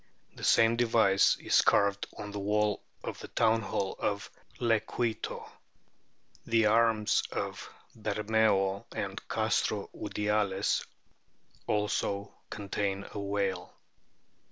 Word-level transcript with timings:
The 0.33 0.43
same 0.43 0.77
device 0.77 1.37
is 1.39 1.61
carved 1.61 2.07
on 2.17 2.31
the 2.31 2.39
wall 2.39 2.81
of 3.03 3.19
the 3.19 3.27
townhall 3.27 3.95
of 3.99 4.31
Lequeito. 4.59 5.47
The 6.43 6.65
arms 6.65 7.21
of 7.31 7.69
Bermeo 7.95 8.85
and 8.95 9.21
Castro 9.27 9.91
Udiales 9.93 10.83
also 11.67 12.33
contain 12.49 13.05
a 13.11 13.19
whale." 13.19 13.75